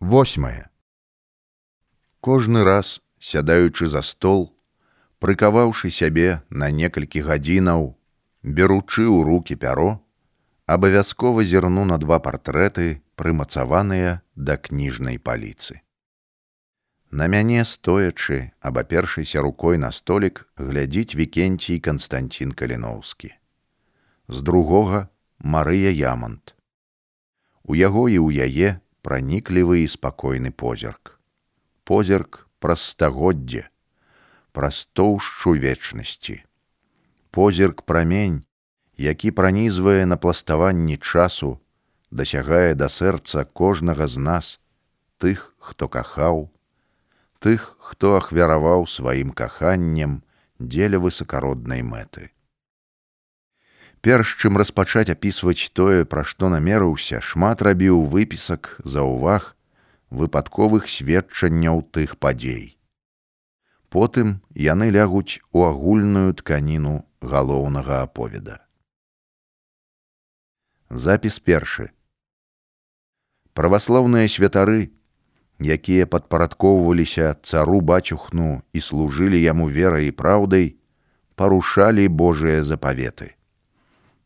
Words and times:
восьмае 0.00 0.70
кожны 2.20 2.62
раз 2.62 3.02
сядаючы 3.18 3.88
за 3.90 4.02
стол 4.02 4.54
прыкаваўшы 5.18 5.90
сябе 5.90 6.42
на 6.50 6.70
некалькі 6.70 7.22
гадзінаў 7.26 7.98
беручы 8.46 9.02
ў 9.10 9.26
руки 9.26 9.58
пяро 9.58 9.98
абавязкова 10.70 11.42
зірну 11.42 11.82
на 11.82 11.98
два 11.98 12.22
партрэты 12.22 13.02
прымацаваныя 13.18 14.22
да 14.36 14.56
кніжнай 14.56 15.18
паліцы. 15.18 15.82
На 17.10 17.26
мяне 17.26 17.66
стоячы 17.66 18.54
абапершыся 18.60 19.42
рукой 19.42 19.82
на 19.82 19.90
столік 19.90 20.46
глядзіць 20.54 21.18
вікенцій 21.18 21.82
константин 21.82 22.54
каліноўскі 22.54 23.34
з 24.28 24.46
другога 24.46 25.08
марыя 25.42 25.90
ямонт 25.90 26.54
у 27.66 27.74
яго 27.74 28.06
і 28.06 28.22
ў 28.22 28.46
яе 28.46 28.78
праніклівы 29.08 29.80
і 29.84 29.88
спакойны 29.88 30.52
позірк. 30.52 31.16
Позірк 31.88 32.44
праз 32.60 32.84
стагоддзе 32.92 33.64
праз 34.52 34.84
тоўшчу 34.92 35.56
вечнасці. 35.56 36.44
Позірк 37.32 37.82
прамень 37.88 38.44
які 38.98 39.30
пранізвае 39.30 40.06
на 40.06 40.16
пластаванні 40.16 40.96
часу 41.00 41.56
дасягае 42.10 42.74
да 42.74 42.88
сэрца 42.92 43.44
кожнага 43.60 44.08
з 44.10 44.18
нас 44.28 44.46
тых 45.22 45.54
хто 45.56 45.88
кахаў 45.88 46.48
тых 47.38 47.68
хто 47.78 48.16
ахвяраваў 48.18 48.88
сваім 48.90 49.30
каханнем 49.30 50.18
дзеля 50.58 50.98
высакароднай 51.04 51.86
мэты 51.86 52.34
Перш 54.00 54.36
чым 54.38 54.56
распачаць 54.60 55.10
апісваць 55.10 55.70
тое, 55.74 56.04
пра 56.04 56.22
што 56.22 56.48
намерыўся, 56.52 57.18
шмат 57.20 57.62
рабіў 57.66 58.04
выпісак 58.06 58.78
за 58.84 59.02
ўваг 59.02 59.54
выпадковых 60.10 60.88
сведчанняў 60.88 61.82
тых 61.92 62.16
падзей. 62.16 62.78
Потым 63.90 64.40
яны 64.54 64.90
лягуць 64.94 65.40
у 65.52 65.64
агульную 65.66 66.32
тканіну 66.38 67.04
галоўнага 67.20 68.02
аповеда. 68.06 68.60
Запіс 70.90 71.40
першы. 71.40 71.90
Праваслаўныя 73.52 74.28
святары, 74.30 74.92
якія 75.58 76.06
падпарадкоўваліся 76.06 77.34
цару 77.42 77.80
бацюхну 77.80 78.62
і 78.72 78.80
служылі 78.80 79.40
яму 79.42 79.66
верай 79.68 80.08
і 80.08 80.14
праўдай, 80.14 80.78
парушалі 81.34 82.06
Божыя 82.08 82.62
запаветы. 82.62 83.37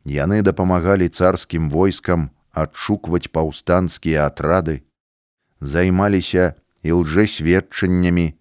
Яны 0.04 0.42
дапамагалі 0.42 1.08
царскім 1.08 1.70
войскам 1.70 2.30
адшукваць 2.50 3.30
паўстанцкія 3.30 4.26
атрады, 4.26 4.82
займаліся 5.60 6.54
і 6.82 6.98
лжэсведчаннямі, 7.02 8.34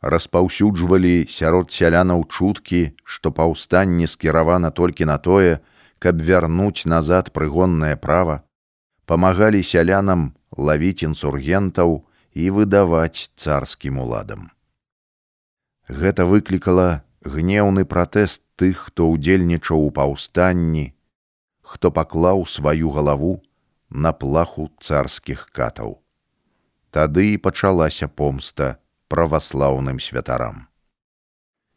распаўсюджвалі 0.00 1.26
сярод 1.32 1.72
сялянаў 1.72 2.28
чуткі, 2.28 2.92
што 3.04 3.32
паўстанне 3.32 4.06
скіравана 4.06 4.70
толькі 4.70 5.08
на 5.08 5.18
тое, 5.18 5.58
каб 5.98 6.20
вярнуць 6.20 6.84
назад 6.86 7.32
прыгоннае 7.32 7.96
права, 7.96 8.44
памагалі 9.06 9.64
сялянам 9.64 10.36
лавіць 10.52 11.02
інсургентаў 11.02 12.04
і 12.34 12.50
выдаваць 12.50 13.32
царскім 13.34 13.98
уладам. 13.98 14.52
Гэта 15.88 16.28
выклікала 16.28 17.02
гнеўны 17.24 17.88
пратэст 17.88 18.44
тых, 18.60 18.92
хто 18.92 19.08
ўдзельнічаў 19.16 19.88
у 19.88 19.90
паўстанні, 19.90 20.92
хто 21.68 21.92
паклаў 21.92 22.46
сваю 22.48 22.88
галаву 22.96 23.42
на 23.90 24.12
плаху 24.16 24.70
царскіх 24.80 25.48
катаў. 25.52 26.00
Тады 26.90 27.34
і 27.34 27.40
пачалася 27.44 28.08
помста 28.08 28.80
праваслаўным 29.12 30.00
святарам. 30.00 30.64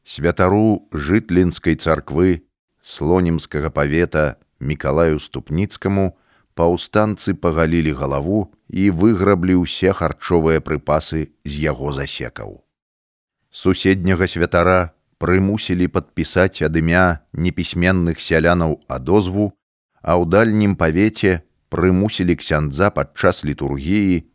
Святару 0.08 0.88
жытлінскай 0.96 1.76
царквы 1.76 2.48
слонімскага 2.82 3.70
павета 3.70 4.40
мікалаю 4.64 5.20
ступніцкаму 5.20 6.16
паўстанцы 6.56 7.36
пагалілі 7.36 7.92
галаву 8.00 8.48
і 8.72 8.90
выграблі 8.96 9.60
ўсе 9.68 9.92
харчовыя 9.92 10.64
прыпасы 10.64 11.36
з 11.44 11.54
яго 11.68 11.92
засекаў. 11.92 12.64
Суседняга 13.52 14.28
святара 14.32 14.96
прымусілі 15.20 15.92
падпісаць 15.92 16.64
ад 16.66 16.80
імя 16.80 17.24
непісьменных 17.36 18.24
сялянаў 18.24 18.80
адозву 18.88 19.52
а 20.02 20.18
ў 20.18 20.26
дальнім 20.26 20.76
павеце 20.76 21.46
прымусілі 21.70 22.36
ксяндза 22.42 22.90
падчас 22.90 23.46
літургіі 23.48 24.26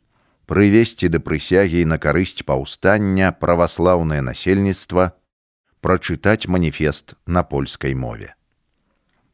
прывесці 0.46 1.10
да 1.10 1.18
прысягі 1.18 1.84
на 1.90 1.98
карысць 1.98 2.46
паўстання 2.46 3.34
праваслаўнае 3.34 4.22
насельніцтва 4.22 5.10
прачытаць 5.82 6.46
маніфест 6.46 7.14
на 7.26 7.42
польскай 7.42 7.94
мове. 7.94 8.34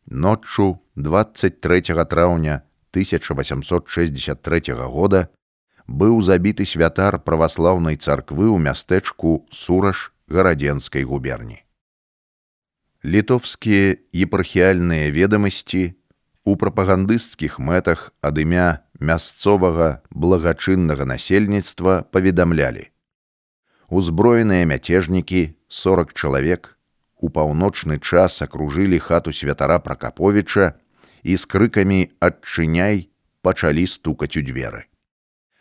Ноччу 0.08 0.80
23 0.96 1.80
траўня 2.08 2.62
1863 2.92 4.74
года 4.74 5.28
быў 5.86 6.20
забіты 6.22 6.64
святар 6.66 7.20
праваслаўнай 7.20 7.96
царквы 7.96 8.48
ў 8.48 8.58
мястэчку 8.58 9.46
сураж 9.52 10.12
гарадзенскай 10.28 11.04
губерні. 11.04 11.64
Літовскія 13.04 13.98
епархіяльныя 14.14 15.10
ведамасці 15.10 15.94
у 16.44 16.56
прапагандысцкіх 16.58 17.58
мэтах 17.62 18.10
ад 18.20 18.38
імя 18.42 18.82
мясцовага 18.98 20.02
благачыннага 20.10 21.06
насельніцтва 21.06 22.02
паведамлялі. 22.10 22.90
Узброеныя 23.86 24.66
мяцежнікі 24.66 25.54
40 25.68 26.14
чалавек 26.18 26.74
у 27.22 27.30
паўночны 27.30 28.02
час 28.02 28.42
акружылі 28.42 28.98
хату 28.98 29.30
святара 29.30 29.78
Пракаповіча 29.78 30.74
і 31.22 31.38
з 31.38 31.46
крыкамі 31.46 32.10
адчыняй 32.18 33.06
пачалі 33.46 33.86
стукаць 33.86 34.34
у 34.34 34.42
дзверы. 34.42 34.90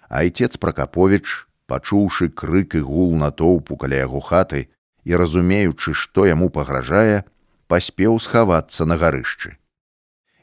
Айцец 0.09 0.57
Пракаповіч, 0.57 1.45
пачуўшы 1.69 2.33
крык 2.33 2.73
і 2.81 2.81
гул 2.89 3.13
натоўпу 3.21 3.77
каля 3.77 4.01
яго 4.01 4.19
хаты 4.19 4.73
і 5.05 5.13
разумеючы, 5.13 5.93
што 5.93 6.25
яму 6.25 6.49
пагражае, 6.49 7.21
паспеў 7.69 8.17
схавацца 8.17 8.89
на 8.89 8.97
гарышчы 8.97 9.60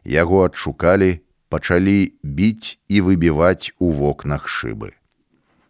яго 0.08 0.48
адшукалі, 0.48 1.20
пачалі 1.52 2.16
біць 2.24 2.80
і 2.88 3.04
выбіваць 3.04 3.76
у 3.78 3.92
вокнах 3.92 4.48
шыбы. 4.48 4.96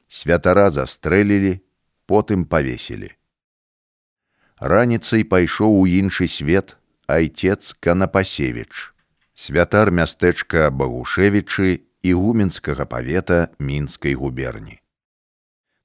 Святара 0.09 0.71
застрэлілі, 0.71 1.59
потым 2.06 2.47
павесілі. 2.47 3.10
Раніцай 4.59 5.26
пайшоў 5.26 5.82
у 5.82 5.87
іншы 5.87 6.31
свет 6.31 6.78
айцец 7.06 7.75
Канапасевіч, 7.78 8.94
святар 9.34 9.91
мястэчка 9.91 10.70
Багушевічы 10.70 11.82
і 12.03 12.10
гуменскага 12.15 12.87
павета 12.87 13.50
мінскай 13.59 14.15
губерні. 14.15 14.81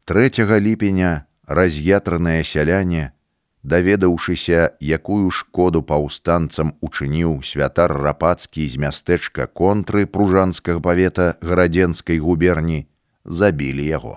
3 0.05 0.29
ліпеня 0.59 1.25
раз'ятраныя 1.47 2.43
сяляне 2.43 3.11
даведаўшыся, 3.63 4.75
якую 4.79 5.31
шкоду 5.31 5.81
паўстанцам 5.81 6.75
учыніў 6.83 7.39
святар 7.47 7.95
рапацкі 7.95 8.67
з 8.67 8.77
мястэчка 8.77 9.47
контры 9.47 10.05
пружанскага 10.05 10.83
павета 10.83 11.39
гарадзенскай 11.41 12.19
губерні, 12.19 12.85
забілі 13.23 13.87
яго. 13.87 14.15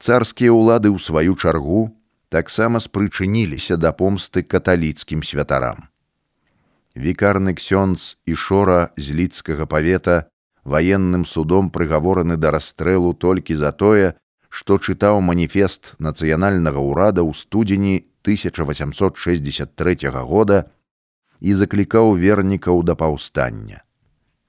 Царскія 0.00 0.56
ўлады 0.56 0.88
ў 0.88 0.96
сваю 0.96 1.36
чаргу 1.36 1.92
таксама 2.32 2.80
спрычыніліся 2.80 3.76
да 3.76 3.92
помсты 3.92 4.42
каталіцкім 4.42 5.20
святарам. 5.20 5.92
Вікарны 6.96 7.52
ксёнз 7.54 8.16
і 8.24 8.34
шора 8.34 8.90
з 8.96 9.12
лідскага 9.12 9.68
павета 9.68 10.32
ваенным 10.64 11.28
судом 11.28 11.68
прыгавораны 11.70 12.36
да 12.40 12.50
расстрэлу 12.50 13.12
толькі 13.12 13.54
за 13.54 13.72
тое, 13.72 14.16
што 14.50 14.76
чытаў 14.78 15.22
маніфест 15.22 15.94
нацыянальнага 16.02 16.82
ўрада 16.82 17.22
ў 17.22 17.32
студзені 17.38 17.94
1863 18.26 20.10
года 20.26 20.58
і 21.40 21.54
заклікаў 21.54 22.18
вернікаў 22.18 22.82
да 22.84 22.94
паўстання. 22.98 23.86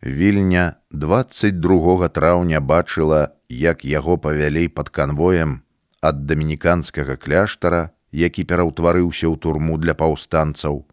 Вільня 0.03 0.81
22 0.89 2.09
траўня 2.09 2.59
бачыла, 2.59 3.37
як 3.47 3.85
яго 3.85 4.17
павялей 4.17 4.67
пад 4.67 4.89
канвоем 4.89 5.61
ад 6.01 6.25
дамініканскага 6.25 7.15
кляштара, 7.21 7.93
які 8.11 8.43
пераўтварыўся 8.43 9.29
ў 9.29 9.37
турму 9.37 9.77
для 9.77 9.93
паўстанцаў 9.93 10.89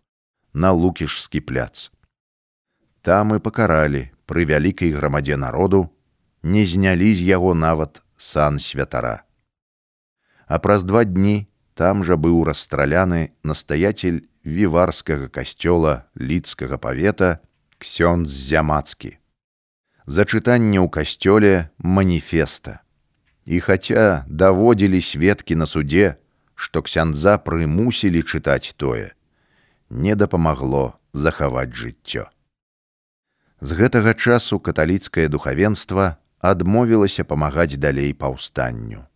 на 0.52 0.70
лукішскі 0.76 1.40
пляц. 1.40 1.90
Там 3.00 3.32
і 3.34 3.40
пакаралі 3.40 4.12
пры 4.28 4.44
вялікай 4.44 4.92
грамадзе 4.92 5.40
народу, 5.40 5.88
не 6.42 6.68
знялі 6.68 7.08
з 7.16 7.24
яго 7.24 7.56
нават 7.56 8.04
сан 8.18 8.58
святара. 8.58 9.22
А 10.46 10.58
праз 10.58 10.82
два 10.82 11.04
дні 11.04 11.48
там 11.74 12.02
жа 12.04 12.18
быў 12.18 12.42
расстраляны 12.44 13.32
настаятель 13.42 14.26
віварскага 14.44 15.30
касцёла 15.30 16.10
лідскага 16.18 16.76
павета 16.76 17.40
ксёнд 17.78 18.28
зямацкі. 18.28 19.18
зачытанне 20.08 20.80
ў 20.80 20.88
касцёле 20.88 21.68
маніфеста. 21.78 22.80
І 23.44 23.60
хаця 23.60 24.24
даводзілі 24.28 25.00
сведкі 25.04 25.60
на 25.60 25.68
суде, 25.68 26.16
што 26.56 26.80
ксяндза 26.82 27.36
прымусілі 27.44 28.24
чытаць 28.24 28.72
тое, 28.80 29.12
не 29.92 30.16
дапамагло 30.16 30.96
захаваць 31.12 31.76
жыццё. 31.76 32.32
З 33.60 33.70
гэтага 33.76 34.16
часу 34.16 34.56
каталіцкае 34.58 35.28
духавенства 35.28 36.16
адмовілася 36.40 37.24
памагаць 37.24 37.76
далей 37.76 38.12
паўстанню. 38.14 39.06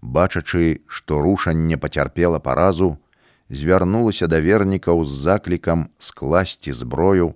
Бачачы, 0.00 0.82
што 0.86 1.20
рушанне 1.20 1.76
пацярпела 1.76 2.38
паразу, 2.38 2.98
звярнулася 3.50 4.26
да 4.26 4.40
вернікаў 4.40 5.04
з 5.04 5.10
заклікам 5.10 5.88
скласці 5.98 6.72
зброю, 6.72 7.34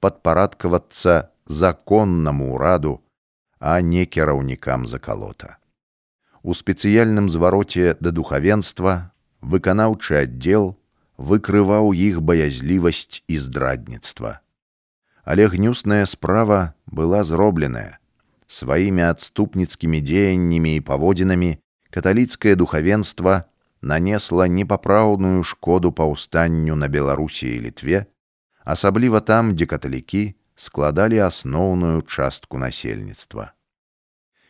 падпарадкавацца 0.00 1.30
законнаму 1.46 2.54
ўраду, 2.54 3.02
а 3.58 3.80
не 3.80 4.06
кіраўнікам 4.06 4.86
закалота. 4.86 5.58
У 6.42 6.54
спецыяльным 6.54 7.28
звароце 7.28 7.96
да 8.00 8.10
духавенства 8.10 9.12
выканаўчы 9.42 10.22
аддзел 10.22 10.78
выкрываў 11.18 11.90
іх 11.92 12.22
баязлівасць 12.22 13.22
і 13.26 13.38
здрадніцтва. 13.38 14.38
Але 15.24 15.48
гнюсная 15.50 16.06
справа 16.06 16.74
была 16.86 17.24
зробленая. 17.24 17.98
Сваімі 18.48 19.04
адступніцкімі 19.12 20.00
дзеяннямі 20.00 20.72
і 20.76 20.80
паводзінамі 20.80 21.50
каталіцкае 21.92 22.56
духавенства 22.56 23.44
нанесла 23.82 24.48
непапраўную 24.48 25.44
шкоду 25.44 25.92
паўстанню 25.92 26.72
на 26.76 26.88
Беларусі 26.88 27.44
і 27.52 27.60
літве, 27.68 28.06
асабліва 28.64 29.20
там, 29.20 29.52
дзе 29.52 29.68
каталікі 29.68 30.32
складалі 30.56 31.20
асноўную 31.28 32.02
частку 32.08 32.58
насельніцтва. 32.58 33.52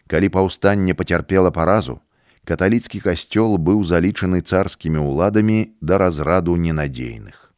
Калі 0.07 0.29
паўстанне 0.31 0.95
пацярпела 0.95 1.51
паразу, 1.51 1.99
каталіцкі 2.47 3.03
касцёл 3.03 3.59
быў 3.59 3.85
залічаны 3.85 4.41
царскімі 4.41 5.03
ўладамі 5.05 5.75
да 5.83 5.99
разраду 5.99 6.57
ненадзейных. 6.57 7.53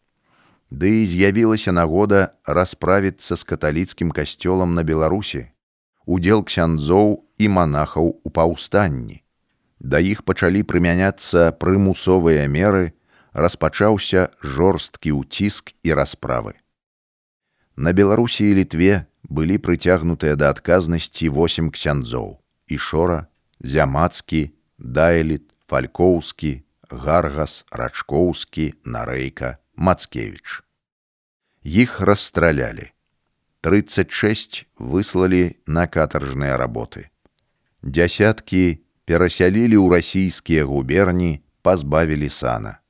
Ды 0.72 1.04
і 1.04 1.06
з'явілася 1.06 1.70
нагода 1.76 2.34
расправіцца 2.42 3.36
з 3.36 3.42
каталіцкім 3.44 4.10
касцёлам 4.10 4.74
на 4.74 4.82
Беларусі, 4.82 5.52
удзел 6.06 6.44
ксяндзоў 6.44 7.24
і 7.38 7.48
манахаў 7.48 8.20
у 8.24 8.28
паўстанні. 8.30 9.22
Да 9.80 10.00
іх 10.00 10.24
пачалі 10.28 10.62
прымяняцца 10.62 11.52
прымусовыя 11.56 12.44
меры, 12.48 12.92
распачаўся 13.32 14.28
жорсткі 14.42 15.16
ўціск 15.16 15.72
і 15.82 15.96
расправы. 15.96 16.58
На 17.76 17.92
Беларусі 17.96 18.44
і 18.50 18.56
літве 18.60 19.06
былі 19.24 19.56
прыцягнутыя 19.56 20.36
да 20.36 20.50
адказнасці 20.52 21.32
восем 21.32 21.70
ксяндзоў: 21.72 22.36
ішора, 22.68 23.30
зямацкі, 23.60 24.52
дайліт, 24.76 25.48
фалькоўскі, 25.70 26.60
гаргас, 26.90 27.64
рачкоўскі, 27.70 28.74
нарэйка, 28.84 29.56
мацкевич. 29.76 30.60
Іх 31.62 32.00
расстралялі. 32.00 32.90
36 33.60 34.64
выслалі 34.78 35.60
на 35.66 35.84
катаржныя 35.86 36.56
работы. 36.56 37.12
Дзясяткі 37.84 38.80
перасялілі 39.04 39.76
ў 39.76 40.00
расійскія 40.00 40.64
губерні, 40.64 41.44
пазбавілі 41.60 42.32
сана. 42.32 42.80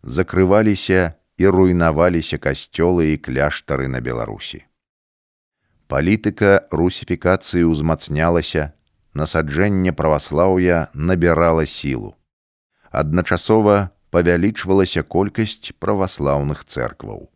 Закрываліся 0.00 1.20
і 1.36 1.52
руйнаваліся 1.52 2.40
касцёлы 2.40 3.12
і 3.12 3.20
кляштары 3.20 3.92
на 3.92 4.00
Беларусі. 4.00 4.64
Палітыка 5.84 6.64
русіфікацыі 6.72 7.68
ўзмацнялася, 7.68 8.72
насаджэнне 9.12 9.92
праваслаўя 9.92 10.88
набірала 10.96 11.68
сілу. 11.68 12.16
Адначасова 12.88 13.92
павялічвалася 14.08 15.04
колькасць 15.04 15.76
праваслаўных 15.76 16.64
цэркваў. 16.64 17.28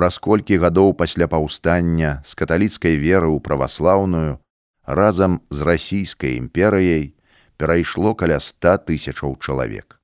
Праз 0.00 0.16
колькі 0.16 0.56
гадоў 0.56 0.94
пасля 0.96 1.26
паўстання 1.28 2.10
з 2.24 2.32
каталіцкай 2.32 2.94
веры 2.96 3.28
ў 3.28 3.38
праваслаўную 3.44 4.40
разам 4.88 5.34
з 5.52 5.66
расійскай 5.68 6.40
імперыяй 6.40 7.12
перайшло 7.60 8.14
каля 8.16 8.38
ста 8.40 8.80
тысячаў 8.80 9.36
чалавек. 9.44 10.00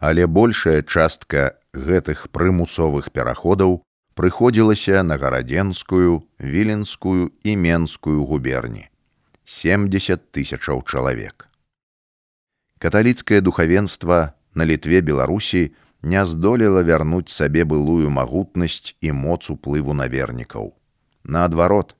Але 0.00 0.24
большая 0.24 0.80
частка 0.80 1.60
гэтых 1.76 2.32
прымусовых 2.32 3.12
пераходаў 3.12 3.84
прыходзілася 4.16 5.04
на 5.04 5.20
гарадзенскую, 5.20 6.24
віленскую 6.40 7.36
і 7.44 7.52
менскую 7.68 8.24
губерні. 8.24 8.88
70 9.44 10.32
тысячаў 10.32 10.88
чалавек. 10.88 11.52
Каталіцкае 12.80 13.44
духавенства 13.44 14.32
на 14.56 14.64
літве 14.64 15.04
Беларусі 15.04 15.76
не 16.02 16.26
здолела 16.26 16.82
вярнуць 16.82 17.30
сабе 17.30 17.64
былую 17.64 18.10
магутнасць 18.10 18.94
і 19.00 19.12
моц 19.14 19.50
уплыву 19.50 19.94
навернікаў. 19.94 20.74
Наадварот, 21.22 21.94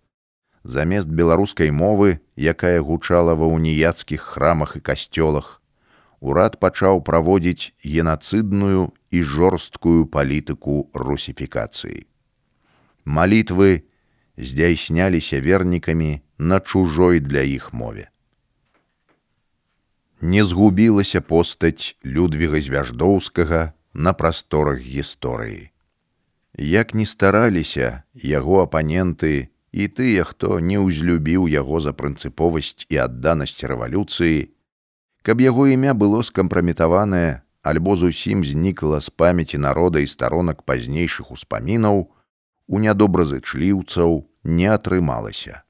замест 0.64 1.08
беларускай 1.08 1.70
мовы, 1.70 2.18
якая 2.36 2.82
гучала 2.82 3.34
ва 3.38 3.46
уніяцкіх 3.46 4.20
храмах 4.20 4.76
і 4.76 4.80
касцёлах, 4.82 5.62
урад 6.18 6.58
пачаў 6.58 7.02
праводзіць 7.06 7.74
генацыдную 7.86 8.90
і 9.10 9.22
жорсткую 9.22 10.06
палітыку 10.06 10.90
русіфікацыі. 10.94 12.06
Малітвы 13.04 13.86
здзяйсняліся 14.38 15.38
вернікамі 15.38 16.22
на 16.38 16.58
чужой 16.60 17.20
для 17.20 17.42
іх 17.42 17.72
мове. 17.72 18.10
Не 20.22 20.44
згубілася 20.44 21.20
постаць 21.20 21.94
Людвіга 22.06 22.62
звяждоўскага 22.62 23.74
на 23.94 24.12
прасторах 24.12 24.80
гісторыі. 24.80 25.70
Як 26.58 26.94
ні 26.94 27.06
стараліся 27.06 28.02
яго 28.14 28.62
апаненты 28.62 29.48
і 29.72 29.88
тыя, 29.88 30.24
хто 30.24 30.60
не 30.60 30.76
ўзлюбіў 30.76 31.48
яго 31.48 31.80
за 31.80 31.96
прынцыповасць 31.96 32.84
і 32.92 33.00
адданасць 33.04 33.64
рэвалюцыі, 33.64 34.52
каб 35.22 35.40
яго 35.40 35.68
імя 35.72 35.96
было 35.96 36.20
скампраметаванае 36.20 37.40
альбо 37.62 37.96
зусім 37.96 38.44
знікла 38.44 39.00
з 39.00 39.08
памяці 39.08 39.58
народа 39.58 40.00
і 40.00 40.06
старонак 40.06 40.62
пазнейшых 40.62 41.30
успамінаў, 41.30 42.10
у 42.68 42.76
нядобразычліўцаў 42.78 44.26
не 44.44 44.66
атрымалася. 44.66 45.62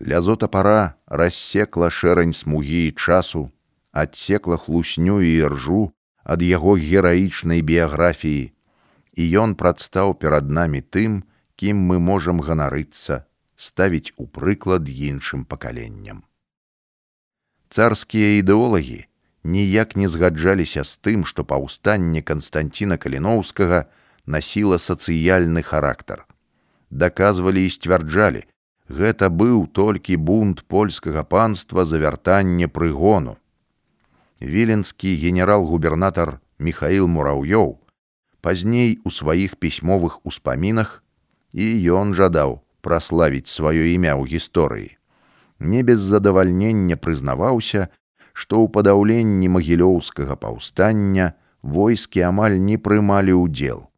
Лязота 0.00 0.48
пара 0.48 0.96
рассекла 1.06 1.90
шэрань 1.90 2.32
смугі 2.32 2.88
і 2.88 2.92
часу, 2.92 3.50
адсекла 3.92 4.56
хлусню 4.56 5.20
і 5.20 5.34
іржу 5.34 5.92
ад 6.30 6.46
яго 6.46 6.78
гераічнай 6.78 7.62
біяграфіі, 7.66 8.54
і 9.18 9.22
ён 9.42 9.58
прадстаў 9.58 10.14
перад 10.22 10.46
намі 10.46 10.78
тым, 10.78 11.26
кім 11.58 11.82
мы 11.90 11.98
можам 11.98 12.38
ганарыцца, 12.46 13.26
ставіць 13.58 14.14
у 14.16 14.30
прыклад 14.30 14.86
іншым 14.86 15.42
пакаленням. 15.44 16.22
Царскія 17.70 18.38
ідэолагі 18.38 19.10
ніяк 19.42 19.96
не 19.96 20.06
згаджаліся 20.06 20.86
з 20.86 21.02
тым, 21.02 21.26
што 21.26 21.42
паўстанне 21.42 22.22
Канстанціна 22.22 23.00
Каліноўскага 23.02 23.90
насіла 24.26 24.78
сацыяльны 24.78 25.66
характар. 25.66 26.26
Даказвалі 26.90 27.66
і 27.66 27.74
сцвярджалі, 27.74 28.46
гэта 28.86 29.30
быў 29.30 29.66
толькі 29.66 30.14
бунт 30.16 30.62
польскага 30.70 31.26
панства 31.26 31.84
за 31.84 31.98
вяртанне 31.98 32.70
прыгону. 32.70 33.38
Віленскі 34.40 35.16
генерал-губернатар 35.20 36.40
Михаил 36.58 37.04
Мураўёў 37.04 37.76
пазней 38.40 38.96
у 39.04 39.10
сваіх 39.12 39.60
пісьмовых 39.60 40.24
успамінах 40.24 41.04
і 41.52 41.66
ён 41.92 42.16
жадаў 42.16 42.64
праславіць 42.80 43.52
сваё 43.52 43.84
імя 43.84 44.16
ў 44.16 44.24
гісторыі. 44.32 44.96
Не 45.60 45.84
без 45.84 46.00
задавальнення 46.00 46.96
прызнаваўся, 46.96 47.92
што 48.32 48.64
ў 48.64 48.72
падаўленні 48.72 49.52
магілёўскага 49.60 50.40
паўстання 50.40 51.36
войскі 51.60 52.24
амаль 52.32 52.56
не 52.56 52.80
прымалі 52.80 53.36
ўдзел. 53.44 53.92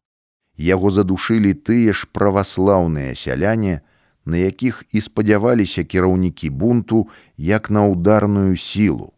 Яго 0.59 0.91
задушылі 0.91 1.55
тыя 1.55 1.95
ж 1.95 2.03
праваслаўныя 2.11 3.15
сяляне, 3.15 3.79
на 4.27 4.43
якіх 4.43 4.83
і 4.91 4.99
спадзяваліся 4.99 5.87
кіраўнікі 5.87 6.51
бунту 6.51 7.07
як 7.39 7.71
на 7.71 7.87
ударную 7.87 8.59
сілу. 8.59 9.12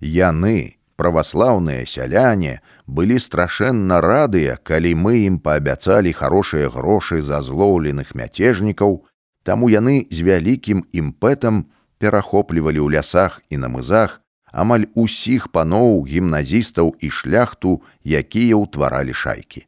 Яны, 0.00 0.78
праваслаўныя 0.96 1.86
сяляне, 1.86 2.60
былі 2.86 3.18
страшэнна 3.22 4.00
радыя, 4.00 4.58
калі 4.62 4.94
мы 4.94 5.26
ім 5.26 5.38
паабяцалі 5.38 6.12
хорошыя 6.12 6.70
грошы 6.70 7.22
за 7.22 7.42
злоўленых 7.42 8.14
мяцежнікаў, 8.14 9.04
таму 9.42 9.68
яны 9.70 10.06
з 10.10 10.22
вялікім 10.22 10.86
імпэтам 10.92 11.66
перахоплівалі 11.98 12.80
ў 12.82 12.98
лясах 12.98 13.42
і 13.50 13.58
на 13.62 13.68
мызах 13.72 14.20
амаль 14.52 14.86
усіх 14.94 15.48
паноў 15.52 16.06
гімназістаў 16.08 16.94
і 17.00 17.10
шляхту, 17.10 17.82
якія 18.04 18.56
ўтваралі 18.56 19.12
шайкі. 19.12 19.66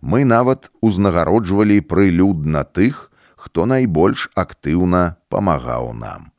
Мы 0.00 0.24
нават 0.28 0.70
узнагароджвалі 0.80 1.80
прылюдна 1.80 2.64
тых, 2.64 3.10
хто 3.36 3.66
найбольш 3.66 4.28
актыўна 4.36 5.16
памагаў 5.28 5.92
нам. 5.96 6.33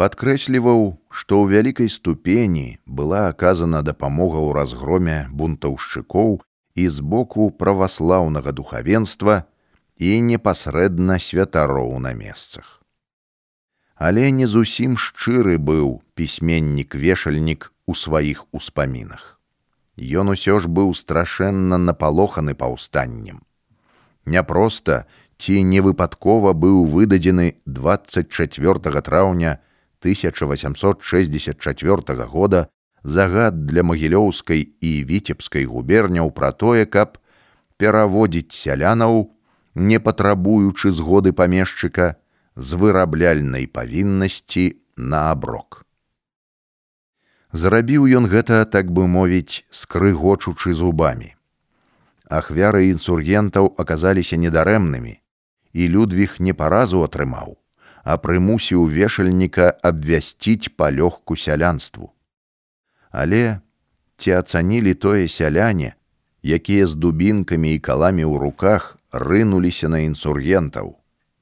Падкрэсліваў, 0.00 0.96
што 1.12 1.44
ў 1.44 1.60
вялікай 1.60 1.88
ступені 1.92 2.80
была 2.88 3.28
аказана 3.28 3.82
дапамога 3.84 4.40
ў 4.40 4.56
разгроме 4.56 5.16
бунтаўшчыкоў 5.28 6.40
і 6.40 6.84
з 6.88 7.04
боку 7.04 7.50
праваслаўнага 7.52 8.56
духавенства 8.56 9.44
і 10.00 10.14
непасрэдна 10.30 11.20
святароў 11.20 11.92
на 12.00 12.14
месцах. 12.16 12.80
Але 14.00 14.32
не 14.32 14.48
зусім 14.48 14.96
шчыры 14.96 15.60
быў 15.60 16.00
пісьменнік-вешальнік 16.16 17.68
у 17.84 17.92
сваіх 17.92 18.48
успамінах. 18.56 19.36
Ён 20.00 20.32
усё 20.32 20.64
ж 20.64 20.72
быў 20.80 20.96
страшэнна 20.96 21.76
напалоханы 21.76 22.56
паўстаннем. 22.56 23.44
Няпроста 24.24 25.04
ці 25.36 25.60
невыпадкова 25.60 26.56
быў 26.56 26.86
выдадзены 26.88 27.60
24 27.68 29.02
траўня 29.04 29.60
1864 30.00 32.24
года 32.24 32.68
загад 33.02 33.66
для 33.66 33.82
магілёўскай 33.82 34.72
і 34.80 35.04
віцебскай 35.04 35.64
губерняў 35.64 36.30
пра 36.32 36.52
тое, 36.52 36.86
каб 36.86 37.18
пераводзіць 37.76 38.52
сялянаў, 38.52 39.32
не 39.74 40.00
патрабуючы 40.00 40.92
згоды 40.92 41.32
памешчыка 41.32 42.16
з 42.56 42.80
вырабляльнай 42.80 43.66
павіннасці 43.66 44.76
на 44.96 45.30
аброк. 45.30 45.84
Зрабіў 47.52 48.06
ён 48.06 48.30
гэта, 48.30 48.64
так 48.64 48.90
бы 48.90 49.06
мовіць, 49.06 49.66
скрыгочучы 49.70 50.74
зубамі. 50.74 51.34
Ахвяры 52.30 52.94
інсургентаў 52.94 53.74
аказаліся 53.76 54.38
недарэмнымі, 54.38 55.18
і 55.72 55.88
Людвіг 55.88 56.38
не 56.38 56.54
паразу 56.54 57.02
атрымаў, 57.02 57.58
а 58.04 58.16
прымусіў 58.16 58.86
вешальніка 58.88 59.76
абвясціць 59.82 60.72
палёгку 60.76 61.36
сялянству. 61.36 62.12
Але 63.10 63.60
ці 64.16 64.30
ацанілі 64.40 64.94
тое 64.94 65.28
сяляне, 65.28 65.94
якія 66.42 66.86
з 66.86 66.94
дубінкамі 66.94 67.74
і 67.74 67.78
каламі 67.78 68.24
ў 68.24 68.36
руках 68.40 68.96
рынуліся 69.12 69.88
на 69.88 70.06
інсургентаў, 70.06 70.96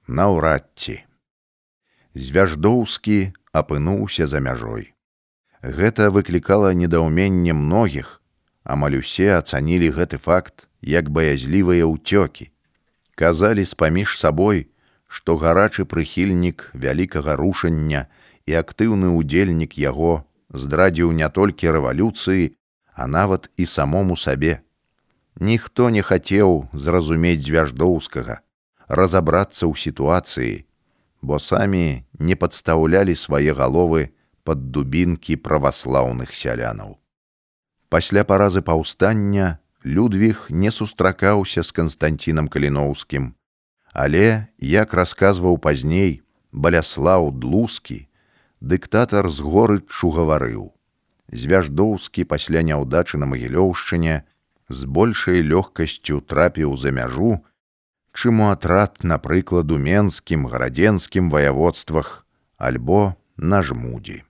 наўрад 0.08 0.66
ці. 0.74 1.04
Звяждоўскі 2.14 3.32
апынуўся 3.52 4.26
за 4.26 4.40
мяжой. 4.40 4.94
Гэта 5.62 6.10
выклікала 6.10 6.72
недаўменне 6.74 7.52
многіх, 7.52 8.22
амаль 8.64 8.98
усе 8.98 9.38
ацанілі 9.38 9.90
гэты 9.94 10.18
факт 10.18 10.66
як 10.82 11.10
баязлівыя 11.10 11.86
ўцёкі. 11.86 12.50
Казалі 13.14 13.64
з-паміж 13.66 14.18
сабой, 14.18 14.70
што 15.08 15.36
гарачы 15.40 15.84
прыхільнік 15.88 16.70
вялікага 16.72 17.34
рушання 17.40 18.06
і 18.46 18.56
актыўны 18.60 19.10
ўдзельнік 19.16 19.74
яго 19.80 20.24
здрадзіў 20.52 21.12
не 21.12 21.28
толькі 21.28 21.72
рэвалюцыі, 21.76 22.52
а 22.94 23.06
нават 23.06 23.50
і 23.56 23.66
самому 23.66 24.16
сабе. 24.16 24.60
Ніхто 25.40 25.88
не 25.90 26.02
хацеў 26.02 26.68
зразумець 26.72 27.44
звяждоўскага, 27.46 28.40
разабрацца 28.88 29.64
ў 29.70 29.74
сітуацыі, 29.78 30.54
бо 31.22 31.38
самі 31.38 32.04
не 32.18 32.34
падстаўлялі 32.36 33.14
свае 33.14 33.54
галовы 33.54 34.10
пад 34.44 34.70
дубінкі 34.72 35.36
праваслаўных 35.36 36.34
сялянаў. 36.34 36.98
Пасля 37.88 38.24
паразы 38.24 38.60
паўстання 38.60 39.58
Людвіг 39.84 40.48
не 40.50 40.70
сустракаўся 40.74 41.62
з 41.62 41.70
Канстанцінам 41.72 42.48
Каліноўскім, 42.48 43.37
Але, 43.92 44.48
як 44.58 44.94
расказваў 44.94 45.58
пазней 45.58 46.22
баляслаў 46.52 47.32
длузкі, 47.32 48.08
дыктатар 48.60 49.28
з 49.30 49.40
горыччу 49.40 50.10
гаварыў. 50.10 50.72
Звяждоўскі 51.32 52.24
пасля 52.24 52.62
няўдачы 52.62 53.20
на 53.20 53.26
магілёўшчыне 53.28 54.24
з 54.68 54.84
большай 54.84 55.44
лёгкасцю 55.44 56.20
трапіў 56.20 56.76
за 56.76 56.90
мяжу, 56.92 57.44
чым 58.12 58.40
у 58.40 58.50
атрад, 58.50 59.04
напрыклад, 59.04 59.70
у 59.72 59.78
менскім 59.78 60.48
гарадзенскім 60.48 61.30
ваяводствах 61.30 62.26
альбо 62.56 63.14
на 63.36 63.62
жмудзі. 63.62 64.24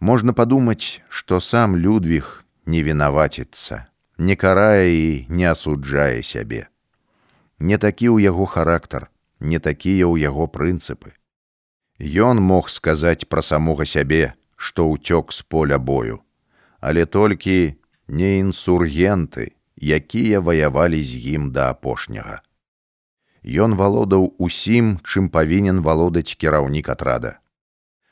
Можна 0.00 0.32
падумаць, 0.32 1.00
што 1.08 1.38
сам 1.38 1.76
Людвіг 1.76 2.44
не 2.66 2.82
вінаваціцца, 2.82 3.86
не 4.18 4.34
карае 4.36 4.90
і 4.90 5.26
не 5.28 5.46
асуджае 5.46 6.26
сябе 6.26 6.71
не 7.62 7.78
такі 7.78 8.10
ў 8.10 8.26
яго 8.26 8.46
характар, 8.50 9.06
не 9.38 9.62
такія 9.62 10.10
ў 10.10 10.18
яго 10.26 10.50
прынцыпы. 10.50 11.14
Ён 12.02 12.42
мог 12.42 12.66
сказаць 12.74 13.30
пра 13.30 13.42
самога 13.46 13.86
сябе, 13.86 14.34
што 14.58 14.90
ўцёк 14.90 15.30
з 15.30 15.46
поля 15.46 15.78
бою, 15.78 16.18
але 16.82 17.06
толькі 17.06 17.78
не 18.08 18.42
інсургенты, 18.42 19.54
якія 19.78 20.42
ваявалі 20.42 20.98
з 21.06 21.38
ім 21.38 21.54
да 21.54 21.70
апошняга. 21.70 22.42
Ён 23.46 23.78
валодаў 23.78 24.34
усім, 24.38 24.98
чым 25.06 25.30
павінен 25.30 25.82
валодаць 25.86 26.34
кіраўнік 26.34 26.90
атрада. 26.90 27.38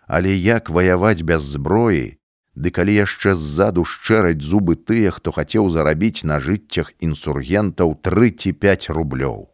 Але 0.06 0.34
як 0.34 0.70
ваяваць 0.70 1.22
без 1.26 1.42
зброі, 1.42 2.18
ды 2.54 2.70
калі 2.70 2.94
яшчэ 2.94 3.34
ззаду 3.34 3.84
шчэраць 3.84 4.42
зубы 4.42 4.74
тыя, 4.74 5.10
хто 5.10 5.32
хацеў 5.32 5.70
зарабіць 5.70 6.24
на 6.24 6.40
жыццях 6.40 6.92
інсургентаў 6.98 7.94
тры 8.02 8.30
ці 8.30 8.52
пяць 8.52 8.90
рублёў. 8.90 9.46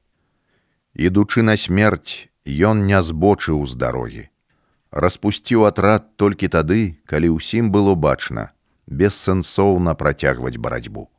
Ідучы 0.96 1.42
на 1.42 1.56
смерць, 1.60 2.32
ён 2.48 2.86
не 2.86 3.02
збочыў 3.02 3.66
з 3.66 3.76
дарогі. 3.76 4.24
Распусціў 4.90 5.66
атрад 5.68 6.16
толькі 6.16 6.48
тады, 6.48 6.96
калі 7.04 7.36
ўсім 7.36 7.68
было 7.68 7.92
бачна, 7.94 8.56
бессэнсоўна 8.88 9.92
працягваць 9.94 10.56
барацьбу. 10.56 11.10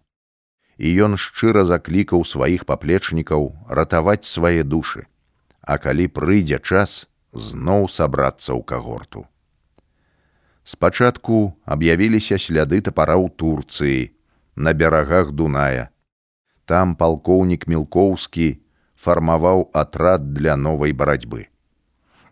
І 0.78 0.88
ён 1.06 1.18
шчыра 1.18 1.66
заклікаў 1.66 2.26
сваіх 2.26 2.66
паплечнікаў 2.66 3.54
ратаваць 3.70 4.26
свае 4.26 4.64
душы, 4.64 5.06
А 5.68 5.76
калі 5.78 6.08
прыйдзе 6.08 6.64
час 6.64 7.12
зноў 7.34 7.90
сабрацца 7.92 8.56
ў 8.56 8.64
кагорту. 8.64 9.28
Спачатку 10.68 11.56
аб'явіліся 11.64 12.36
сляды 12.36 12.82
тапара 12.84 13.16
ў 13.16 13.32
Турцыі, 13.40 14.12
на 14.60 14.76
берагах 14.76 15.32
Дуная. 15.32 15.96
Там 16.68 16.92
палкоўнік 17.00 17.64
мілкоўскі 17.72 18.60
фармаваў 19.00 19.72
атрад 19.72 20.28
для 20.36 20.60
новай 20.60 20.92
барацьбы. 20.92 21.48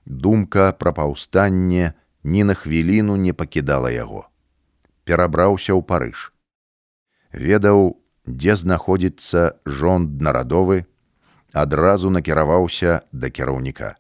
Думка 0.03 0.75
пра 0.75 0.91
паўстанне 0.91 1.95
ні 2.27 2.43
на 2.51 2.59
хвіліну 2.59 3.15
не 3.15 3.31
пакідала 3.31 3.87
яго. 3.95 4.27
Перабраўся 5.07 5.71
ў 5.71 5.79
парыж. 5.87 6.35
Ведаў, 7.31 7.95
дзе 8.27 8.59
знаходзіцца 8.59 9.63
жонд 9.63 10.19
нарадовы, 10.19 10.83
адразу 11.55 12.11
накіраваўся 12.11 12.99
да 13.15 13.31
кіраўніка 13.31 13.95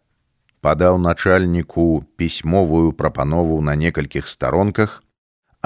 падаў 0.65 0.97
начальніку 0.97 2.03
пісьмовую 2.17 2.93
прапанову 2.99 3.61
на 3.61 3.75
некалькіх 3.77 4.27
старонках 4.27 4.93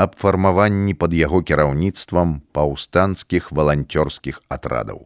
аб 0.04 0.16
фармаванні 0.20 0.94
пад 1.04 1.14
яго 1.16 1.40
кіраўніцтвам 1.50 2.34
паўстанцкіх 2.58 3.48
валанцёрскіх 3.56 4.42
атрадаў. 4.56 5.06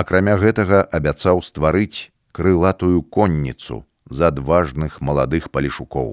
Акрамя 0.00 0.34
гэтага 0.42 0.80
абяцаў 0.98 1.40
стварыць 1.46 2.12
крылатую 2.36 3.00
конніцу 3.16 3.78
з 4.12 4.28
адважных 4.28 4.98
маладых 5.00 5.48
палішукоў, 5.56 6.10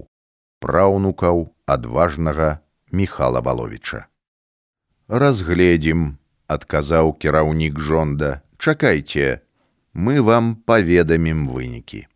праўнукаў 0.64 1.42
адважнага 1.76 2.48
Михала 2.92 3.42
Баловіча. 3.42 4.08
Разгледзім, 5.24 6.16
адказаў 6.48 7.12
кіраўнік 7.20 7.76
жонда, 7.80 8.32
чакайце, 8.58 9.44
мы 9.92 10.24
вам 10.24 10.56
паведамім 10.64 11.44
вынікі 11.52 12.08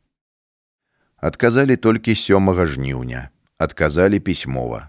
адказалі 1.23 1.79
толькі 1.87 2.19
сёмага 2.19 2.67
жніўня 2.75 3.27
адказалі 3.67 4.19
пісьмова 4.19 4.85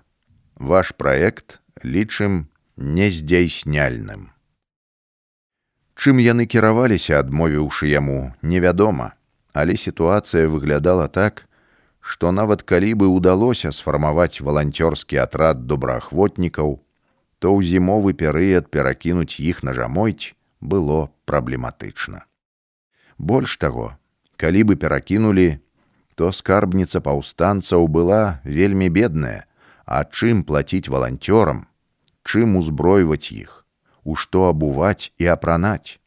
ваш 0.58 0.94
праект 0.98 1.60
лічым 1.96 2.46
нездзяйсняльным 2.76 4.34
чым 5.94 6.20
яны 6.20 6.46
кіраваліся 6.50 7.18
адмовіўшы 7.22 7.88
яму 7.88 8.34
невядома. 8.42 9.14
Але 9.54 9.76
сітуацыя 9.78 10.50
выглядала 10.50 11.06
так 11.08 11.46
што 12.04 12.32
нават 12.34 12.62
калі 12.66 12.90
бы 13.00 13.06
ўдалося 13.08 13.70
сфармаваць 13.72 14.42
валанцёрскі 14.42 15.16
атрад 15.22 15.64
добраахвотнікаў 15.70 16.82
то 17.38 17.46
ў 17.54 17.60
зімовы 17.62 18.12
перыяд 18.12 18.68
перакінуць 18.74 19.38
іх 19.38 19.62
на 19.62 19.72
жамойць 19.72 20.34
было 20.60 21.08
праблематычна. 21.24 22.26
Больш 23.18 23.56
таго 23.56 23.94
калі 24.36 24.66
бы 24.68 24.76
перакінулі 24.76 25.62
то 26.14 26.30
скарбніца 26.32 27.00
паўстанцаў 27.00 27.88
была 27.88 28.40
вельмі 28.44 28.88
бедная, 28.88 29.44
а 29.84 30.04
чым 30.04 30.44
плаціць 30.44 30.88
валанцёрам, 30.88 31.66
чым 32.24 32.56
узбройваць 32.56 33.32
іх, 33.32 33.66
у 34.04 34.16
што 34.16 34.48
абуваць 34.48 35.12
і 35.18 35.28
апранаць. 35.34 36.00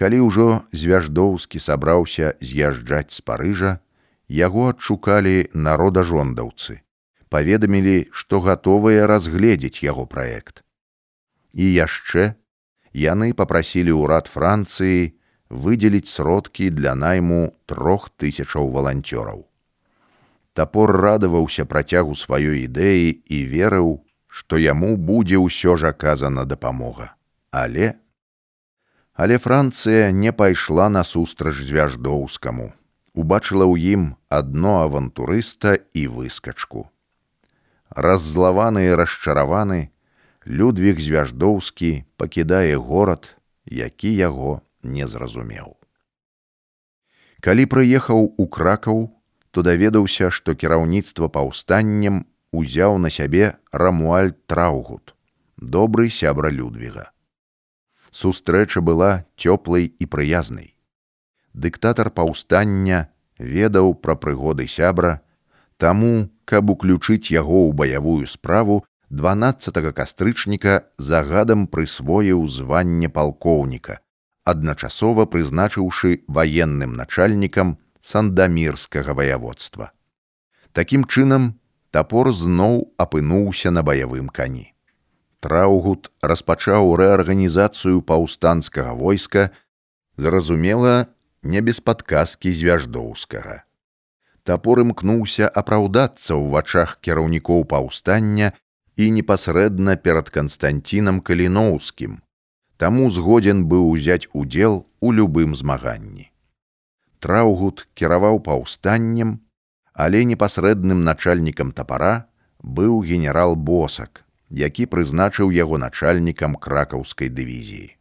Калі 0.00 0.20
ўжо 0.24 0.48
звяждоўскі 0.72 1.60
сабраўся 1.60 2.32
з'язджаць 2.40 3.12
з 3.12 3.20
парыжа, 3.20 3.72
яго 4.32 4.70
адшукалі 4.72 5.50
народажондаўцы, 5.52 6.80
паведамілі, 7.28 8.08
што 8.10 8.40
гатовыя 8.40 9.06
разгледзець 9.10 9.84
яго 9.84 10.06
праект. 10.06 10.64
І 11.52 11.66
яшчэ 11.66 12.38
яны 12.94 13.34
попрасілі 13.34 13.92
ўрад 13.98 14.30
Францыі 14.30 15.12
выдзеліць 15.50 16.08
сродкі 16.08 16.70
для 16.70 16.94
найму 16.94 17.52
трох 17.66 18.08
тысячаў 18.16 18.70
валанцёраў. 18.70 19.44
Тапор 20.54 20.94
радаваўся 20.94 21.66
працягу 21.66 22.14
сваёй 22.14 22.66
ідэі 22.70 23.18
і 23.26 23.38
верыў, 23.50 24.02
што 24.26 24.58
яму 24.58 24.96
будзе 24.96 25.42
ўсё 25.42 25.76
ж 25.76 25.90
аказана 25.90 26.46
дапамога. 26.46 27.14
Але 27.50 27.98
Але 29.20 29.36
Францыя 29.36 30.12
не 30.16 30.32
пайшла 30.32 30.88
насустрач 30.88 31.58
звяждоўскаму, 31.60 32.72
убачыла 33.12 33.66
ў 33.66 33.98
ім 33.98 34.02
адно 34.30 34.86
авантурыста 34.86 35.76
і 35.92 36.06
выскачку. 36.08 36.88
Раззлаваны 37.90 38.86
і 38.86 38.94
расчараваны, 38.94 39.90
Людвіг 40.46 41.00
звяждоўскі 41.04 42.08
пакідае 42.16 42.80
горад, 42.80 43.36
які 43.68 44.08
яго 44.08 44.62
не 44.82 45.06
зразумеў. 45.06 45.76
Калі 47.40 47.64
прыехаў 47.66 48.34
у 48.36 48.46
кракаў, 48.46 49.08
то 49.50 49.62
даведаўся, 49.62 50.30
што 50.30 50.54
кіраўніцтва 50.54 51.28
паўстаннем 51.28 52.26
узяў 52.52 52.98
на 52.98 53.10
сябе 53.10 53.56
рамуальд 53.72 54.36
траугут, 54.46 55.14
добры 55.56 56.10
сябра 56.10 56.50
Людвіга. 56.50 57.10
Сустрэча 58.10 58.80
была 58.82 59.24
цёплай 59.38 59.86
і 59.86 60.04
прыязнай. 60.06 60.74
Дыктатар 61.54 62.10
паўстання 62.10 63.08
ведаў 63.38 63.94
пра 63.94 64.14
прыгоды 64.14 64.66
сябра, 64.66 65.22
таму, 65.78 66.30
каб 66.44 66.70
уключыць 66.70 67.30
яго 67.30 67.70
ў 67.70 67.72
баявую 67.72 68.26
справу, 68.26 68.84
12 69.10 69.94
кастрычніка 69.94 70.86
загадам 70.98 71.66
прысвоіў 71.66 72.46
званне 72.46 73.08
палкоўніка, 73.08 73.98
адначасова 74.50 75.26
прызначыўшы 75.30 76.24
ваенным 76.26 76.96
начальнікам 76.98 77.78
сандамірскага 78.00 79.14
ваяводства. 79.14 79.92
Такім 80.72 81.04
чынам 81.04 81.54
топор 81.90 82.32
зноў 82.34 82.92
апынуўся 82.96 83.70
на 83.70 83.82
баявым 83.82 84.28
кані. 84.28 84.70
Траугут 85.40 86.10
распачаў 86.22 86.94
рэарганізацыю 87.00 88.02
паўстанцкага 88.04 88.92
войска, 88.94 89.50
зразумела, 90.16 91.08
не 91.42 91.60
без 91.64 91.80
падказкі 91.80 92.52
звяждоўскага. 92.52 93.64
Тапор 94.44 94.80
імкнуўся 94.84 95.48
апраўдацца 95.48 96.36
ў 96.36 96.52
вачах 96.52 96.98
кіраўнікоў 97.00 97.64
паўстання 97.64 98.52
і 98.96 99.10
непасрэдна 99.16 99.96
перад 99.96 100.28
Канстантінам 100.28 101.20
Каліноўскім, 101.24 102.20
таму 102.80 103.10
згодзен 103.12 103.66
быў 103.68 103.86
узяць 103.92 104.28
удзел 104.32 104.82
у 105.00 105.12
любым 105.12 105.54
змаганні. 105.60 106.30
Траўгут 107.20 107.86
кіраваў 107.94 108.40
паўстаннем, 108.40 109.38
але 109.92 110.24
непасрэдным 110.24 111.04
начальнікам 111.04 111.72
тапара 111.76 112.26
быў 112.64 113.00
генерал 113.04 113.56
Босак, 113.56 114.24
які 114.48 114.86
прызначыў 114.86 115.52
яго 115.52 115.76
начальнікам 115.78 116.56
кракаўскай 116.56 117.28
дывізіі. 117.28 117.96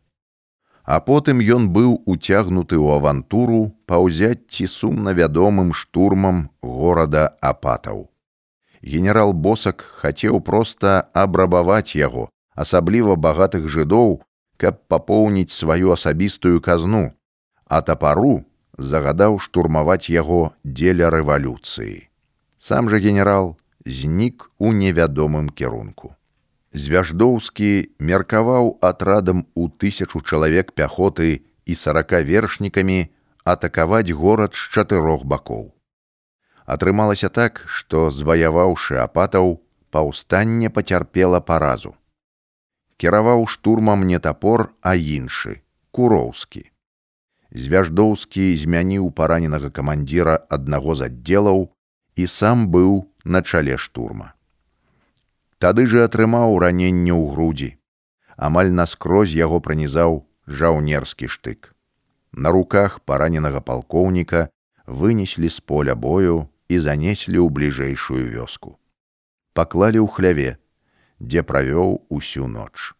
А 0.89 0.97
потым 1.05 1.43
ён 1.43 1.67
быў 1.75 1.99
уцягнуты 2.09 2.79
ў 2.79 3.01
авантуру 3.01 3.59
па 3.85 3.99
ўзяцці 3.99 4.65
сумна 4.65 5.13
вядомым 5.13 5.75
штурмам 5.75 6.47
горада 6.63 7.27
апатаў 7.41 8.07
генерал 8.81 9.33
босак 9.33 9.83
хацеў 10.01 10.39
проста 10.39 11.09
абрабаваць 11.13 11.95
яго 11.95 12.29
асабліва 12.55 13.15
багатых 13.15 13.67
жыдоў 13.67 14.21
каб 14.59 14.83
папоўніць 14.91 15.55
сваю 15.55 15.95
асабістую 15.95 16.59
казну 16.59 17.07
а 17.69 17.81
тапару 17.85 18.43
загадаў 18.91 19.37
штурмаваць 19.45 20.09
яго 20.09 20.51
дзеля 20.65 21.09
рэвалюцыі. 21.13 22.09
Сам 22.57 22.89
жа 22.89 22.99
генерал 22.99 23.55
знік 23.85 24.49
у 24.57 24.73
невядомым 24.73 25.53
кірунку. 25.53 26.15
Звяждоўскі 26.73 27.93
меркаваў 27.99 28.77
атрадам 28.81 29.45
у 29.55 29.69
тысячу 29.69 30.21
чалавек 30.21 30.73
пяхоты 30.73 31.45
і 31.65 31.75
сарака 31.75 32.21
вершнікамі 32.25 32.99
атакаваць 33.45 34.11
горад 34.11 34.57
з 34.57 34.65
чатырох 34.73 35.23
бакоў. 35.25 35.71
Атрымалася 36.65 37.29
так, 37.29 37.63
што 37.65 38.09
зваяваўшы 38.13 39.01
апатаў, 39.01 39.57
паўстанне 39.89 40.69
пацярпела 40.69 41.41
паразу. 41.41 41.95
Кіраваў 42.99 43.47
штурмам 43.47 44.03
не 44.03 44.19
тапор, 44.19 44.75
а 44.83 44.91
іншы, 44.91 45.63
куроўскі. 45.95 46.67
Звяждоўскі 47.55 48.51
змяніў 48.59 49.07
параненага 49.15 49.71
камандзіра 49.71 50.35
аднаго 50.51 50.95
з 50.99 51.07
аддзелаў 51.07 51.63
і 52.19 52.27
сам 52.27 52.67
быў 52.75 53.07
на 53.23 53.41
чале 53.41 53.79
штурма. 53.79 54.35
Тады 55.63 55.87
ж 55.87 56.03
атрымаў 56.11 56.59
раненне 56.59 57.15
ў 57.15 57.31
грудзі. 57.31 57.71
Амаль 58.35 58.75
наскрозь 58.75 59.31
яго 59.31 59.63
пранізаў 59.63 60.23
жаўнерскі 60.47 61.31
штык. 61.31 61.71
На 62.31 62.51
руках 62.51 62.99
параненага 63.07 63.63
палкоўніка 63.63 64.47
вынеслі 64.85 65.47
з 65.47 65.63
поля 65.63 65.95
бою 65.95 66.51
і 66.67 66.83
занеслі 66.83 67.39
ў 67.39 67.47
бліжэйшую 67.47 68.27
вёску. 68.27 68.75
Паклалі 69.55 70.03
ў 70.03 70.07
хляве, 70.11 70.49
дзе 71.19 71.43
правёў 71.43 71.99
усю 72.09 72.47
ноч. 72.47 72.95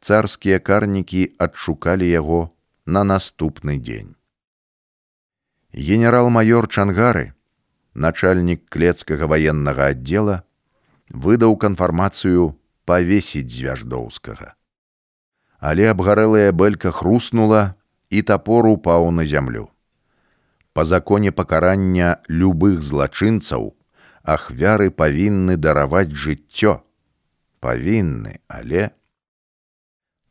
Царскія 0.00 0.58
карнікі 0.58 1.36
адшукалі 1.38 2.08
яго 2.08 2.50
на 2.86 3.04
наступны 3.04 3.78
дзень. 3.78 4.16
Генерал-маёр 5.72 6.68
Чангары, 6.68 7.32
начальнік 7.94 8.64
клецкага 8.68 9.26
ваеннага 9.26 9.92
аддзела, 9.92 10.42
выдаў 11.10 11.56
канфармацыю 11.56 12.56
павесіць 12.84 13.50
звяждоўскага. 13.52 14.54
Але 15.60 15.90
абгарэлая 15.92 16.52
бэлька 16.52 16.92
хрустнула 16.92 17.74
і 18.10 18.22
тапор 18.22 18.68
упаў 18.72 19.10
на 19.10 19.24
зямлю 19.24 19.70
па 20.76 20.84
законе 20.84 21.32
пакарання 21.32 22.08
любых 22.28 22.82
злачынцаў 22.84 23.62
ахвяры 24.32 24.90
павінны 24.92 25.54
дараваць 25.56 26.12
жыццё 26.12 26.74
павінны 27.60 28.38
але 28.48 28.90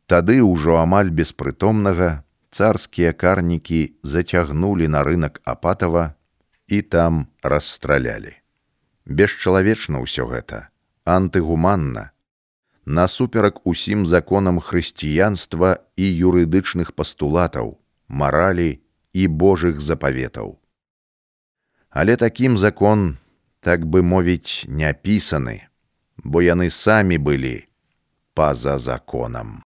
тады 0.06 0.38
ўжо 0.42 0.78
амаль 0.82 1.10
беспрытомнага 1.10 2.22
царскія 2.50 3.12
карнікі 3.12 3.80
зацягнулі 4.02 4.88
на 4.88 5.02
рынок 5.06 5.40
апатава 5.44 6.14
і 6.66 6.82
там 6.82 7.26
расстралялі 7.42 8.34
бесчалавечна 9.06 10.02
ўсё 10.02 10.26
гэта 10.30 10.68
антыгуманна 11.04 12.10
насуперак 12.86 13.66
усім 13.66 14.06
законам 14.06 14.62
хрысціянства 14.62 15.82
і 15.98 16.06
юрыдычных 16.06 16.94
пастулатаў 16.94 17.76
маралі 18.08 18.80
і 19.12 19.26
Божых 19.26 19.80
запаветаў. 19.80 20.58
Але 21.90 22.16
такім 22.16 22.58
закон, 22.58 23.16
так 23.60 23.86
бы 23.86 24.02
мовіць, 24.02 24.64
не 24.68 24.92
пісаны, 24.92 25.66
бо 26.24 26.42
яны 26.42 26.70
самі 26.70 27.18
былі 27.18 27.66
па-за 28.34 28.78
законам. 28.78 29.62